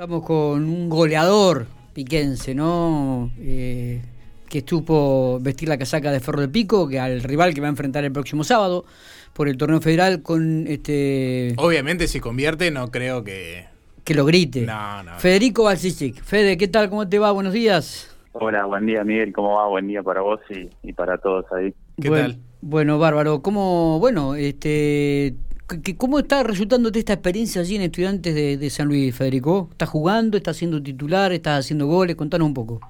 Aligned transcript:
Estamos 0.00 0.22
con 0.24 0.64
un 0.64 0.88
goleador 0.88 1.66
piquense, 1.92 2.54
¿no? 2.54 3.32
Eh, 3.40 4.00
que 4.48 4.58
estuvo 4.58 5.40
vestir 5.40 5.68
la 5.68 5.76
casaca 5.76 6.12
de 6.12 6.20
Ferro 6.20 6.40
de 6.40 6.48
Pico, 6.48 6.86
que 6.86 7.00
al 7.00 7.20
rival 7.20 7.52
que 7.52 7.60
va 7.60 7.66
a 7.66 7.70
enfrentar 7.70 8.04
el 8.04 8.12
próximo 8.12 8.44
sábado 8.44 8.84
por 9.32 9.48
el 9.48 9.56
torneo 9.56 9.80
federal 9.80 10.22
con 10.22 10.68
este... 10.68 11.52
Obviamente 11.56 12.06
si 12.06 12.20
convierte 12.20 12.70
no 12.70 12.92
creo 12.92 13.24
que... 13.24 13.64
Que 14.04 14.14
lo 14.14 14.24
grite. 14.24 14.60
No, 14.60 15.02
no. 15.02 15.18
Federico 15.18 15.64
Balsicic. 15.64 16.22
Fede, 16.22 16.56
¿qué 16.56 16.68
tal? 16.68 16.90
¿Cómo 16.90 17.08
te 17.08 17.18
va? 17.18 17.32
Buenos 17.32 17.52
días. 17.52 18.16
Hola, 18.34 18.66
buen 18.66 18.86
día 18.86 19.02
Miguel, 19.02 19.32
¿cómo 19.32 19.56
va? 19.56 19.66
Buen 19.66 19.88
día 19.88 20.04
para 20.04 20.20
vos 20.20 20.38
y, 20.48 20.70
y 20.88 20.92
para 20.92 21.18
todos 21.18 21.44
ahí. 21.50 21.74
¿Qué 22.00 22.08
tal? 22.08 22.38
Bueno, 22.60 23.00
bárbaro. 23.00 23.42
¿Cómo, 23.42 23.98
bueno, 23.98 24.36
este, 24.36 25.34
c- 25.68 25.96
cómo 25.96 26.18
está 26.18 26.42
resultándote 26.42 26.98
esta 26.98 27.12
experiencia 27.14 27.60
allí 27.60 27.76
en 27.76 27.82
Estudiantes 27.82 28.34
de, 28.34 28.70
San 28.70 28.88
Luis, 28.88 29.16
Federico? 29.16 29.68
¿Estás 29.70 29.88
jugando? 29.88 30.36
¿Estás 30.36 30.56
siendo 30.56 30.82
titular? 30.82 31.32
¿Estás 31.32 31.60
haciendo 31.64 31.86
goles? 31.86 32.16
Contanos 32.16 32.46
un 32.48 32.54
poco. 32.54 32.80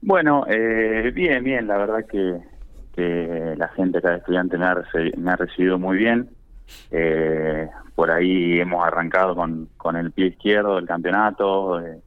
Bueno, 0.00 0.44
eh, 0.48 1.10
bien, 1.14 1.42
bien, 1.42 1.66
la 1.66 1.76
verdad 1.76 2.04
que, 2.06 2.38
que 2.94 3.54
la 3.56 3.68
gente 3.68 3.98
acá 3.98 4.10
de 4.10 4.16
estudiante 4.18 4.56
me 4.56 4.66
ha, 4.66 4.74
reci- 4.74 5.16
me 5.16 5.30
ha 5.32 5.36
recibido 5.36 5.78
muy 5.78 5.96
bien. 5.98 6.28
Eh, 6.90 7.68
por 7.94 8.10
ahí 8.10 8.60
hemos 8.60 8.86
arrancado 8.86 9.34
con, 9.34 9.68
con 9.76 9.96
el 9.96 10.12
pie 10.12 10.26
izquierdo 10.28 10.76
del 10.76 10.86
campeonato, 10.86 11.80
eh, 11.80 11.98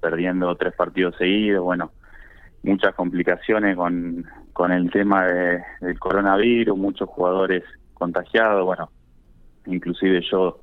perdiendo 0.00 0.54
tres 0.56 0.72
partidos 0.74 1.14
seguidos, 1.16 1.62
bueno, 1.62 1.90
muchas 2.62 2.94
complicaciones 2.94 3.76
con, 3.76 4.24
con 4.52 4.72
el 4.72 4.90
tema 4.90 5.26
de- 5.26 5.62
del 5.80 5.98
coronavirus, 5.98 6.76
muchos 6.78 7.08
jugadores 7.08 7.62
contagiados, 7.94 8.64
bueno, 8.64 8.90
inclusive 9.66 10.22
yo 10.30 10.60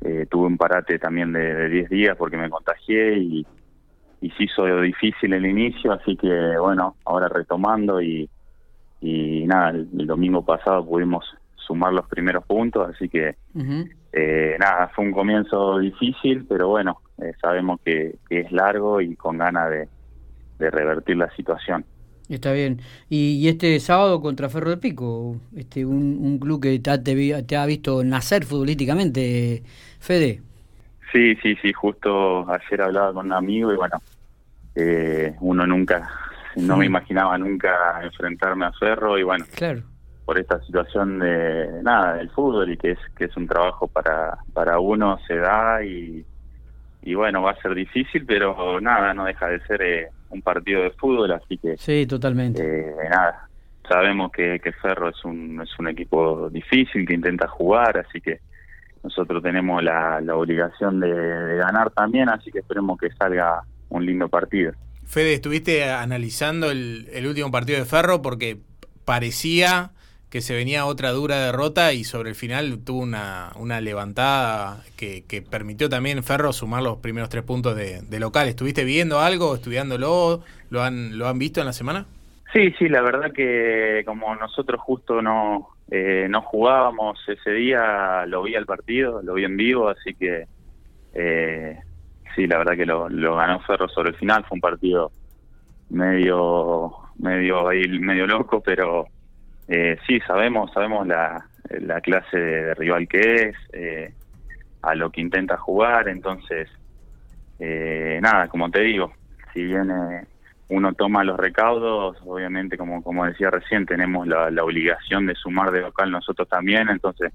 eh, 0.00 0.26
tuve 0.30 0.46
un 0.46 0.56
parate 0.56 0.98
también 0.98 1.32
de, 1.32 1.54
de 1.54 1.68
10 1.68 1.90
días 1.90 2.16
porque 2.16 2.36
me 2.36 2.50
contagié 2.50 3.18
y, 3.18 3.46
y 4.20 4.30
se 4.30 4.44
hizo 4.44 4.80
difícil 4.80 5.32
el 5.32 5.46
inicio, 5.46 5.92
así 5.92 6.16
que 6.16 6.56
bueno, 6.58 6.96
ahora 7.04 7.28
retomando 7.28 8.00
y, 8.00 8.28
y 9.00 9.44
nada, 9.46 9.70
el, 9.70 9.88
el 9.98 10.06
domingo 10.06 10.44
pasado 10.44 10.84
pudimos 10.84 11.24
sumar 11.56 11.92
los 11.92 12.06
primeros 12.06 12.44
puntos, 12.44 12.88
así 12.88 13.08
que 13.08 13.36
eh, 14.12 14.56
nada, 14.58 14.88
fue 14.94 15.04
un 15.04 15.12
comienzo 15.12 15.78
difícil, 15.78 16.46
pero 16.48 16.68
bueno, 16.68 17.00
eh, 17.18 17.32
sabemos 17.40 17.80
que, 17.84 18.16
que 18.28 18.40
es 18.40 18.52
largo 18.52 19.00
y 19.00 19.16
con 19.16 19.38
ganas 19.38 19.70
de, 19.70 19.88
de 20.58 20.70
revertir 20.70 21.16
la 21.16 21.30
situación. 21.34 21.84
Está 22.28 22.52
bien. 22.52 22.80
Y, 23.10 23.36
y 23.38 23.48
este 23.48 23.78
sábado 23.80 24.20
contra 24.22 24.48
Ferro 24.48 24.70
de 24.70 24.76
Pico, 24.78 25.36
este, 25.54 25.84
un, 25.84 26.16
un 26.20 26.38
club 26.38 26.62
que 26.62 26.78
te 26.78 26.90
ha, 26.90 27.02
te 27.02 27.56
ha 27.56 27.66
visto 27.66 28.02
nacer 28.02 28.44
futbolísticamente, 28.44 29.62
Fede. 30.00 30.40
Sí, 31.12 31.36
sí, 31.42 31.54
sí, 31.62 31.72
justo 31.72 32.50
ayer 32.50 32.80
hablaba 32.82 33.12
con 33.12 33.26
un 33.26 33.32
amigo 33.34 33.72
y 33.72 33.76
bueno, 33.76 34.00
eh, 34.74 35.34
uno 35.40 35.66
nunca, 35.66 36.08
no 36.56 36.76
me 36.76 36.86
imaginaba 36.86 37.36
nunca 37.38 38.00
enfrentarme 38.02 38.64
a 38.66 38.72
Ferro 38.72 39.18
y 39.18 39.22
bueno, 39.22 39.44
Claro. 39.54 39.82
por 40.24 40.38
esta 40.38 40.60
situación 40.64 41.18
de 41.20 41.82
nada 41.82 42.14
del 42.14 42.30
fútbol 42.30 42.72
y 42.72 42.76
que 42.78 42.92
es 42.92 42.98
que 43.16 43.26
es 43.26 43.36
un 43.36 43.46
trabajo 43.46 43.86
para 43.86 44.38
para 44.52 44.80
uno 44.80 45.18
se 45.28 45.36
da 45.36 45.84
y 45.84 46.24
y 47.06 47.14
bueno 47.14 47.42
va 47.42 47.50
a 47.52 47.60
ser 47.62 47.74
difícil 47.74 48.24
pero 48.26 48.80
nada 48.80 49.12
no 49.14 49.24
deja 49.26 49.48
de 49.48 49.60
ser 49.66 49.82
eh, 49.82 50.08
un 50.30 50.40
partido 50.42 50.82
de 50.82 50.90
fútbol 50.90 51.32
así 51.32 51.58
que 51.58 51.76
Sí, 51.76 52.06
totalmente. 52.06 52.62
eh, 52.62 52.94
nada 53.10 53.48
sabemos 53.88 54.32
que, 54.32 54.58
que 54.60 54.72
Ferro 54.72 55.10
es 55.10 55.24
un 55.24 55.60
es 55.62 55.78
un 55.78 55.88
equipo 55.88 56.48
difícil 56.50 57.06
que 57.06 57.14
intenta 57.14 57.46
jugar 57.48 57.98
así 57.98 58.20
que 58.20 58.38
nosotros 59.02 59.42
tenemos 59.42 59.82
la, 59.82 60.20
la 60.22 60.34
obligación 60.34 60.98
de, 61.00 61.12
de 61.12 61.56
ganar 61.58 61.90
también 61.90 62.28
así 62.30 62.50
que 62.50 62.60
esperemos 62.60 62.98
que 62.98 63.10
salga 63.10 63.62
un 63.90 64.04
lindo 64.06 64.28
partido 64.28 64.72
Fede, 65.06 65.34
estuviste 65.34 65.84
analizando 65.90 66.70
el, 66.70 67.08
el 67.12 67.26
último 67.26 67.50
partido 67.50 67.78
de 67.78 67.84
Ferro 67.84 68.22
porque 68.22 68.56
parecía 69.04 69.90
que 70.34 70.40
se 70.40 70.56
venía 70.56 70.84
otra 70.84 71.12
dura 71.12 71.46
derrota 71.46 71.92
y 71.92 72.02
sobre 72.02 72.30
el 72.30 72.34
final 72.34 72.80
tuvo 72.84 73.02
una, 73.02 73.52
una 73.54 73.80
levantada 73.80 74.82
que, 74.96 75.22
que 75.28 75.42
permitió 75.42 75.88
también 75.88 76.24
Ferro 76.24 76.52
sumar 76.52 76.82
los 76.82 76.96
primeros 76.96 77.28
tres 77.28 77.44
puntos 77.44 77.76
de, 77.76 78.18
local. 78.18 78.48
¿Estuviste 78.48 78.82
viendo 78.82 79.20
algo, 79.20 79.54
estudiándolo? 79.54 80.42
¿Lo 80.70 80.82
han, 80.82 81.18
¿Lo 81.18 81.28
han 81.28 81.38
visto 81.38 81.60
en 81.60 81.66
la 81.66 81.72
semana? 81.72 82.06
Sí, 82.52 82.74
sí, 82.80 82.88
la 82.88 83.00
verdad 83.02 83.30
que 83.32 84.02
como 84.04 84.34
nosotros 84.34 84.80
justo 84.80 85.22
no 85.22 85.68
eh, 85.88 86.26
no 86.28 86.42
jugábamos 86.42 87.16
ese 87.28 87.52
día, 87.52 88.26
lo 88.26 88.42
vi 88.42 88.56
al 88.56 88.66
partido, 88.66 89.22
lo 89.22 89.34
vi 89.34 89.44
en 89.44 89.56
vivo, 89.56 89.88
así 89.88 90.14
que 90.14 90.48
eh, 91.14 91.78
sí, 92.34 92.48
la 92.48 92.58
verdad 92.58 92.74
que 92.74 92.86
lo, 92.86 93.08
lo 93.08 93.36
ganó 93.36 93.60
Ferro 93.60 93.88
sobre 93.88 94.08
el 94.08 94.16
final, 94.16 94.44
fue 94.48 94.56
un 94.56 94.60
partido 94.60 95.12
medio 95.90 96.92
medio 97.20 97.68
ahí, 97.68 97.86
medio 98.00 98.26
loco, 98.26 98.60
pero 98.60 99.06
eh, 99.68 99.96
sí 100.06 100.20
sabemos 100.26 100.70
sabemos 100.72 101.06
la, 101.06 101.46
la 101.80 102.00
clase 102.00 102.38
de 102.38 102.74
rival 102.74 103.08
que 103.08 103.20
es, 103.20 103.56
eh, 103.72 104.12
a 104.82 104.94
lo 104.94 105.10
que 105.10 105.20
intenta 105.20 105.56
jugar, 105.56 106.08
entonces 106.08 106.68
eh, 107.58 108.18
nada, 108.22 108.48
como 108.48 108.70
te 108.70 108.82
digo, 108.82 109.12
si 109.52 109.62
bien 109.64 109.90
eh, 109.90 110.26
uno 110.68 110.92
toma 110.94 111.24
los 111.24 111.38
recaudos, 111.38 112.16
obviamente 112.26 112.76
como 112.76 113.02
como 113.02 113.24
decía 113.24 113.50
recién, 113.50 113.86
tenemos 113.86 114.26
la, 114.26 114.50
la 114.50 114.64
obligación 114.64 115.26
de 115.26 115.34
sumar 115.34 115.70
de 115.70 115.80
local 115.82 116.10
nosotros 116.10 116.48
también, 116.48 116.88
entonces 116.88 117.32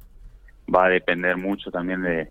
va 0.74 0.86
a 0.86 0.90
depender 0.90 1.38
mucho 1.38 1.72
también 1.72 2.04
de, 2.04 2.30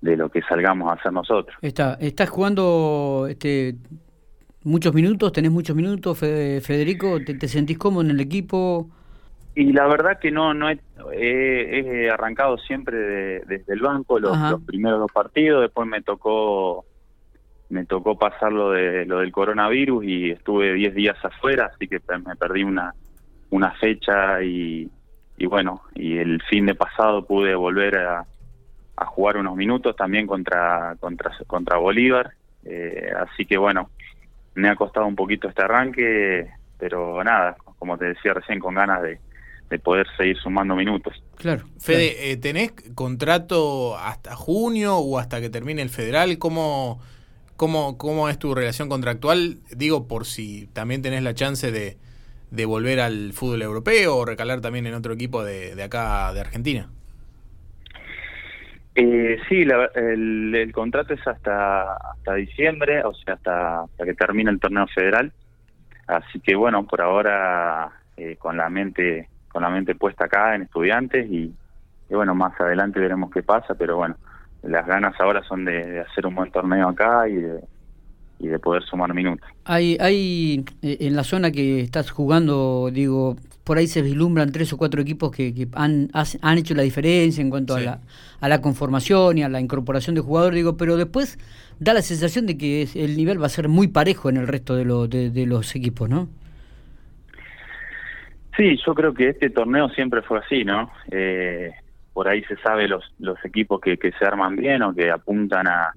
de 0.00 0.16
lo 0.16 0.28
que 0.28 0.42
salgamos 0.42 0.90
a 0.90 0.94
hacer 0.94 1.12
nosotros. 1.12 1.56
Está, 1.62 1.94
¿Estás 2.00 2.28
jugando 2.28 3.26
este, 3.28 3.76
muchos 4.64 4.92
minutos? 4.92 5.32
¿Tenés 5.32 5.50
muchos 5.50 5.74
minutos, 5.74 6.18
Fe- 6.18 6.60
Federico? 6.60 7.20
¿Te, 7.24 7.34
te 7.34 7.48
sentís 7.48 7.78
cómodo 7.78 8.02
en 8.02 8.10
el 8.10 8.20
equipo? 8.20 8.90
Y 9.56 9.72
la 9.72 9.86
verdad 9.86 10.18
que 10.20 10.30
no 10.30 10.52
no 10.54 10.68
he, 10.68 10.80
he- 11.12 12.04
he 12.06 12.10
arrancado 12.10 12.58
siempre 12.58 12.96
de- 12.98 13.40
desde 13.46 13.72
el 13.74 13.80
banco 13.80 14.18
los, 14.18 14.32
los 14.52 14.62
primeros 14.62 14.98
dos 15.00 15.12
partidos, 15.12 15.62
después 15.62 15.86
me 15.88 16.02
tocó 16.02 16.84
me 17.68 17.86
tocó 17.86 18.18
pasar 18.18 18.52
lo 18.52 18.70
de 18.72 19.06
lo 19.06 19.18
del 19.20 19.32
coronavirus 19.32 20.04
y 20.04 20.30
estuve 20.30 20.72
10 20.74 20.94
días 20.94 21.16
afuera, 21.24 21.70
así 21.74 21.88
que 21.88 22.00
me 22.24 22.36
perdí 22.36 22.64
una 22.64 22.94
una 23.50 23.70
fecha 23.72 24.42
y, 24.42 24.90
y 25.36 25.46
bueno, 25.46 25.82
y 25.94 26.18
el 26.18 26.42
fin 26.42 26.66
de 26.66 26.74
pasado 26.74 27.24
pude 27.24 27.54
volver 27.54 27.98
a, 27.98 28.26
a 28.96 29.06
jugar 29.06 29.36
unos 29.36 29.54
minutos 29.56 29.94
también 29.96 30.26
contra 30.26 30.96
contra 30.98 31.30
contra 31.46 31.78
Bolívar, 31.78 32.32
eh, 32.64 33.12
así 33.16 33.44
que 33.46 33.56
bueno, 33.56 33.90
me 34.54 34.68
ha 34.68 34.76
costado 34.76 35.06
un 35.06 35.14
poquito 35.16 35.48
este 35.48 35.62
arranque, 35.62 36.48
pero 36.78 37.22
nada, 37.22 37.56
como 37.78 37.96
te 37.98 38.06
decía 38.06 38.34
recién, 38.34 38.58
con 38.58 38.74
ganas 38.74 39.02
de, 39.02 39.20
de 39.70 39.78
poder 39.78 40.06
seguir 40.16 40.36
sumando 40.38 40.76
minutos. 40.76 41.14
Claro. 41.36 41.64
Fede, 41.80 42.30
eh, 42.30 42.36
¿tenés 42.36 42.72
contrato 42.94 43.96
hasta 43.98 44.36
junio 44.36 44.96
o 44.98 45.18
hasta 45.18 45.40
que 45.40 45.50
termine 45.50 45.82
el 45.82 45.90
federal? 45.90 46.38
¿Cómo, 46.38 47.00
cómo, 47.56 47.98
¿Cómo 47.98 48.28
es 48.28 48.38
tu 48.38 48.54
relación 48.54 48.88
contractual? 48.88 49.58
Digo, 49.74 50.06
por 50.06 50.26
si 50.26 50.68
también 50.72 51.02
tenés 51.02 51.22
la 51.22 51.34
chance 51.34 51.72
de, 51.72 51.96
de 52.50 52.64
volver 52.66 53.00
al 53.00 53.32
fútbol 53.32 53.62
europeo 53.62 54.16
o 54.16 54.24
recalar 54.24 54.60
también 54.60 54.86
en 54.86 54.94
otro 54.94 55.12
equipo 55.14 55.42
de, 55.44 55.74
de 55.74 55.82
acá 55.82 56.32
de 56.34 56.40
Argentina. 56.40 56.88
Eh, 58.96 59.38
sí, 59.48 59.64
la- 59.64 59.90
el, 59.96 60.54
el 60.54 60.72
contrato 60.72 61.14
es 61.14 61.26
hasta 61.26 61.94
hasta 61.96 62.34
diciembre, 62.34 63.02
o 63.04 63.12
sea, 63.12 63.34
hasta, 63.34 63.82
hasta 63.82 64.04
que 64.04 64.14
termine 64.14 64.50
el 64.52 64.60
torneo 64.60 64.86
federal. 64.94 65.32
Así 66.06 66.38
que 66.40 66.54
bueno, 66.54 66.86
por 66.86 67.00
ahora 67.00 67.90
eh, 68.16 68.36
con 68.36 68.56
la 68.56 68.68
mente 68.68 69.28
con 69.54 69.62
la 69.62 69.70
mente 69.70 69.94
puesta 69.94 70.24
acá 70.24 70.56
en 70.56 70.62
estudiantes 70.62 71.30
y, 71.30 71.54
y 72.10 72.14
bueno, 72.14 72.34
más 72.34 72.60
adelante 72.60 72.98
veremos 72.98 73.30
qué 73.30 73.40
pasa, 73.42 73.74
pero 73.76 73.96
bueno, 73.96 74.16
las 74.64 74.84
ganas 74.84 75.14
ahora 75.20 75.42
son 75.44 75.64
de, 75.64 75.86
de 75.86 76.00
hacer 76.00 76.26
un 76.26 76.34
buen 76.34 76.50
torneo 76.50 76.88
acá 76.88 77.28
y 77.28 77.36
de, 77.36 77.60
y 78.40 78.48
de 78.48 78.58
poder 78.58 78.82
sumar 78.82 79.14
minutos. 79.14 79.48
Hay, 79.64 79.96
hay 80.00 80.64
eh, 80.82 80.96
en 81.00 81.14
la 81.14 81.22
zona 81.22 81.52
que 81.52 81.80
estás 81.80 82.10
jugando, 82.10 82.90
digo, 82.92 83.36
por 83.62 83.78
ahí 83.78 83.86
se 83.86 84.02
vislumbran 84.02 84.50
tres 84.50 84.72
o 84.72 84.76
cuatro 84.76 85.00
equipos 85.00 85.30
que, 85.30 85.54
que 85.54 85.68
han, 85.74 86.10
has- 86.12 86.36
han 86.42 86.58
hecho 86.58 86.74
la 86.74 86.82
diferencia 86.82 87.40
en 87.40 87.48
cuanto 87.48 87.76
Sí. 87.78 87.82
a, 87.82 87.84
la, 87.86 88.00
a 88.40 88.48
la 88.48 88.60
conformación 88.60 89.38
y 89.38 89.44
a 89.44 89.48
la 89.48 89.60
incorporación 89.60 90.16
de 90.16 90.20
jugadores, 90.20 90.56
digo, 90.56 90.76
pero 90.76 90.96
después 90.96 91.38
da 91.78 91.94
la 91.94 92.02
sensación 92.02 92.44
de 92.46 92.58
que 92.58 92.82
es- 92.82 92.96
el 92.96 93.16
nivel 93.16 93.40
va 93.40 93.46
a 93.46 93.50
ser 93.50 93.68
muy 93.68 93.86
parejo 93.86 94.28
en 94.30 94.36
el 94.38 94.48
resto 94.48 94.74
de, 94.74 94.84
lo- 94.84 95.06
de, 95.06 95.30
de 95.30 95.46
los 95.46 95.76
equipos, 95.76 96.10
¿no? 96.10 96.28
Sí, 98.56 98.78
yo 98.84 98.94
creo 98.94 99.12
que 99.12 99.30
este 99.30 99.50
torneo 99.50 99.88
siempre 99.90 100.22
fue 100.22 100.38
así, 100.38 100.64
¿no? 100.64 100.90
Eh, 101.10 101.72
por 102.12 102.28
ahí 102.28 102.42
se 102.44 102.56
sabe 102.58 102.86
los, 102.86 103.12
los 103.18 103.42
equipos 103.44 103.80
que, 103.80 103.96
que 103.96 104.12
se 104.12 104.24
arman 104.24 104.54
bien 104.54 104.82
o 104.82 104.94
que 104.94 105.10
apuntan 105.10 105.66
a, 105.66 105.92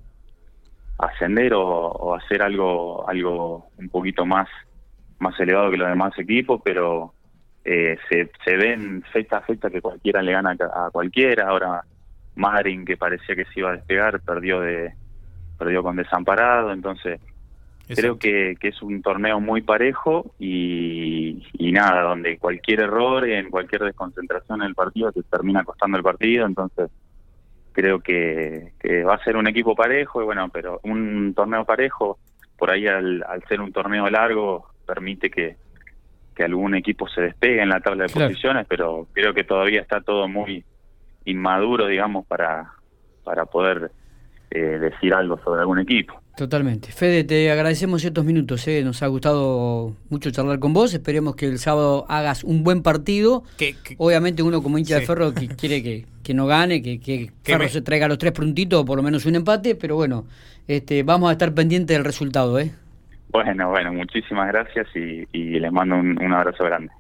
ascender 0.98 1.54
o, 1.54 2.16
hacer 2.16 2.42
algo 2.42 3.08
algo 3.08 3.68
un 3.78 3.90
poquito 3.90 4.26
más 4.26 4.50
más 5.20 5.40
elevado 5.40 5.72
que 5.72 5.78
los 5.78 5.90
demás 5.90 6.18
equipos, 6.18 6.62
pero 6.64 7.14
eh, 7.64 7.98
se, 8.10 8.32
se 8.46 8.56
ven 8.56 9.04
fecha 9.12 9.38
a 9.38 9.42
fecha 9.42 9.70
que 9.70 9.82
cualquiera 9.82 10.22
le 10.22 10.32
gana 10.32 10.56
a, 10.60 10.88
a 10.88 10.92
cualquiera. 10.92 11.50
Ahora 11.50 11.82
Marin, 12.36 12.86
que 12.86 12.98
parecía 12.98 13.36
que 13.36 13.46
se 13.46 13.60
iba 13.60 13.70
a 13.70 13.74
despegar, 13.74 14.22
perdió 14.22 14.62
de, 14.62 14.94
perdió 15.58 15.84
con 15.84 15.96
Desamparado, 15.96 16.72
entonces 16.72 17.20
creo 17.88 18.18
que, 18.20 18.56
que, 18.60 18.70
es 18.70 18.82
un 18.82 19.02
torneo 19.02 19.40
muy 19.40 19.62
parejo 19.62 20.34
y, 20.40 21.44
y, 21.54 21.72
nada, 21.72 22.02
donde 22.02 22.38
cualquier 22.38 22.82
error 22.82 23.28
en 23.28 23.50
cualquier 23.50 23.84
desconcentración 23.84 24.62
en 24.62 24.68
el 24.68 24.76
partido 24.76 25.12
te 25.12 25.24
termina 25.24 25.64
costando 25.64 25.98
el 25.98 26.04
partido, 26.04 26.46
entonces 26.46 26.90
creo 27.72 28.00
que, 28.00 28.74
que 28.80 29.04
va 29.04 29.16
a 29.16 29.24
ser 29.24 29.38
un 29.38 29.48
equipo 29.48 29.76
parejo 29.76 30.22
y 30.22 30.26
bueno, 30.26 30.50
pero 30.50 30.80
un 30.84 31.34
torneo 31.36 31.64
parejo, 31.66 32.18
por 32.58 32.72
ahí 32.72 32.88
al, 32.88 33.24
al 33.24 33.44
ser 33.44 33.62
un 33.62 33.72
torneo 33.72 34.10
largo, 34.10 34.68
permite 34.86 35.30
que, 35.30 35.58
que 36.36 36.44
algún 36.44 36.76
equipo 36.76 37.08
se 37.08 37.22
despegue 37.22 37.62
en 37.62 37.70
la 37.70 37.80
tabla 37.80 38.06
de 38.06 38.14
posiciones, 38.14 38.66
pero 38.68 39.08
creo 39.14 39.34
que 39.34 39.44
todavía 39.44 39.82
está 39.82 40.02
todo 40.02 40.28
muy 40.28 40.64
inmaduro, 41.26 41.88
digamos, 41.88 42.26
para, 42.26 42.74
para 43.24 43.46
poder 43.46 43.92
eh, 44.52 44.60
decir 44.60 45.14
algo 45.14 45.38
sobre 45.44 45.62
algún 45.62 45.80
equipo. 45.80 46.22
Totalmente. 46.38 46.92
Fede, 46.92 47.24
te 47.24 47.50
agradecemos 47.50 48.06
estos 48.06 48.24
minutos, 48.24 48.68
¿eh? 48.68 48.84
nos 48.84 49.02
ha 49.02 49.08
gustado 49.08 49.96
mucho 50.10 50.30
charlar 50.30 50.60
con 50.60 50.72
vos, 50.72 50.94
esperemos 50.94 51.36
que 51.36 51.48
el 51.48 51.58
sábado 51.58 52.06
hagas 52.10 52.44
un 52.44 52.64
buen 52.64 52.84
partido. 52.84 53.44
Obviamente 53.98 54.44
uno 54.44 54.62
como 54.62 54.78
hincha 54.78 55.00
de 55.00 55.06
Ferro 55.06 55.34
que 55.34 55.48
quiere 55.60 55.82
que, 55.82 56.06
que 56.24 56.34
no 56.36 56.46
gane, 56.46 56.84
que, 56.84 57.00
que 57.00 57.32
Ferro 57.44 57.68
se 57.68 57.82
traiga 57.82 58.08
los 58.08 58.20
tres 58.20 58.34
puntitos 58.34 58.82
o 58.82 58.86
por 58.86 58.98
lo 58.98 59.04
menos 59.04 59.26
un 59.26 59.36
empate, 59.36 59.74
pero 59.74 59.96
bueno, 59.96 60.26
este, 60.68 61.02
vamos 61.02 61.30
a 61.30 61.32
estar 61.32 61.54
pendientes 61.56 61.98
del 61.98 62.06
resultado. 62.06 62.60
¿eh? 62.60 62.72
Bueno, 63.30 63.72
bueno, 63.72 63.92
muchísimas 63.92 64.48
gracias 64.50 64.88
y, 64.96 65.28
y 65.32 65.60
les 65.60 65.72
mando 65.72 65.96
un 65.96 66.34
abrazo 66.34 66.64
grande. 66.66 66.92